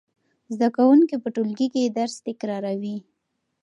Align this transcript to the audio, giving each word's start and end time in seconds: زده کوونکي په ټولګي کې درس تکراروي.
زده 0.53 0.67
کوونکي 0.77 1.15
په 1.23 1.29
ټولګي 1.35 1.67
کې 1.73 1.93
درس 1.97 2.15
تکراروي. 2.27 2.97